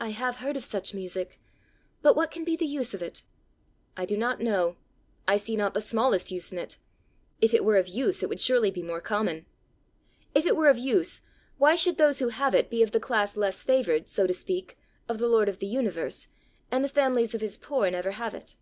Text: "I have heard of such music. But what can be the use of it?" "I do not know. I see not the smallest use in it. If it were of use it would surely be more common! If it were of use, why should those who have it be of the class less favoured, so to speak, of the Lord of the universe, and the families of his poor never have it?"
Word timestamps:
"I 0.00 0.08
have 0.12 0.36
heard 0.36 0.56
of 0.56 0.64
such 0.64 0.94
music. 0.94 1.38
But 2.00 2.16
what 2.16 2.30
can 2.30 2.44
be 2.44 2.56
the 2.56 2.64
use 2.64 2.94
of 2.94 3.02
it?" 3.02 3.24
"I 3.94 4.06
do 4.06 4.16
not 4.16 4.40
know. 4.40 4.78
I 5.28 5.36
see 5.36 5.54
not 5.54 5.74
the 5.74 5.82
smallest 5.82 6.30
use 6.30 6.50
in 6.50 6.58
it. 6.58 6.78
If 7.42 7.52
it 7.52 7.62
were 7.62 7.76
of 7.76 7.86
use 7.86 8.22
it 8.22 8.30
would 8.30 8.40
surely 8.40 8.70
be 8.70 8.82
more 8.82 9.02
common! 9.02 9.44
If 10.34 10.46
it 10.46 10.56
were 10.56 10.70
of 10.70 10.78
use, 10.78 11.20
why 11.58 11.74
should 11.74 11.98
those 11.98 12.20
who 12.20 12.30
have 12.30 12.54
it 12.54 12.70
be 12.70 12.82
of 12.82 12.92
the 12.92 13.00
class 13.00 13.36
less 13.36 13.62
favoured, 13.62 14.08
so 14.08 14.26
to 14.26 14.32
speak, 14.32 14.78
of 15.10 15.18
the 15.18 15.28
Lord 15.28 15.46
of 15.46 15.58
the 15.58 15.66
universe, 15.66 16.28
and 16.70 16.82
the 16.82 16.88
families 16.88 17.34
of 17.34 17.42
his 17.42 17.58
poor 17.58 17.90
never 17.90 18.12
have 18.12 18.32
it?" 18.32 18.56